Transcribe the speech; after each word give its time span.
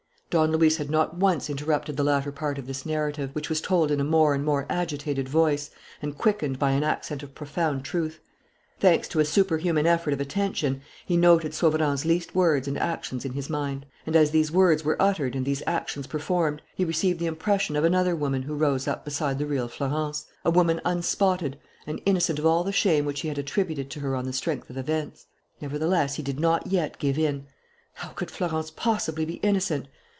Don 0.39 0.49
Luis 0.53 0.77
had 0.77 0.89
not 0.89 1.17
once 1.17 1.49
interrupted 1.49 1.97
the 1.97 2.05
latter 2.05 2.31
part 2.31 2.57
of 2.57 2.65
this 2.65 2.85
narrative, 2.85 3.31
which 3.33 3.49
was 3.49 3.59
told 3.59 3.91
in 3.91 3.99
a 3.99 4.03
more 4.05 4.33
and 4.33 4.45
more 4.45 4.65
agitated 4.69 5.27
voice 5.27 5.69
and 6.01 6.17
quickened 6.17 6.57
by 6.57 6.71
an 6.71 6.85
accent 6.85 7.21
of 7.21 7.35
profound 7.35 7.83
truth. 7.83 8.21
Thanks 8.79 9.09
to 9.09 9.19
a 9.19 9.25
superhuman 9.25 9.85
effort 9.85 10.13
of 10.13 10.21
attention, 10.21 10.83
he 11.05 11.17
noted 11.17 11.53
Sauverand's 11.53 12.05
least 12.05 12.33
words 12.33 12.65
and 12.65 12.79
actions 12.79 13.25
in 13.25 13.33
his 13.33 13.49
mind. 13.49 13.85
And 14.05 14.15
as 14.15 14.31
these 14.31 14.53
words 14.53 14.85
were 14.85 14.95
uttered 15.01 15.35
and 15.35 15.45
these 15.45 15.63
actions 15.67 16.07
performed, 16.07 16.61
he 16.77 16.85
received 16.85 17.19
the 17.19 17.25
impression 17.25 17.75
of 17.75 17.83
another 17.83 18.15
woman 18.15 18.43
who 18.43 18.55
rose 18.55 18.87
up 18.87 19.03
beside 19.03 19.37
the 19.37 19.45
real 19.45 19.67
Florence, 19.67 20.27
a 20.45 20.49
woman 20.49 20.79
unspotted 20.85 21.59
and 21.85 22.01
innocent 22.05 22.39
of 22.39 22.45
all 22.45 22.63
the 22.63 22.71
shame 22.71 23.03
which 23.03 23.19
he 23.19 23.27
had 23.27 23.37
attributed 23.37 23.89
to 23.89 23.99
her 23.99 24.15
on 24.15 24.23
the 24.23 24.31
strength 24.31 24.69
of 24.69 24.77
events. 24.77 25.25
Nevertheless, 25.59 26.15
he 26.15 26.23
did 26.23 26.39
not 26.39 26.67
yet 26.67 26.99
give 26.99 27.17
in. 27.19 27.47
How 27.95 28.11
could 28.11 28.31
Florence 28.31 28.71
possibly 28.71 29.25
be 29.25 29.33
innocent? 29.43 29.89